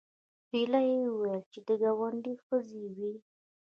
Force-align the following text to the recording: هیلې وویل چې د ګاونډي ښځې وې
هیلې 0.51 0.85
وویل 1.13 1.41
چې 1.51 1.59
د 1.67 1.69
ګاونډي 1.81 2.33
ښځې 2.45 2.83
وې 2.95 3.13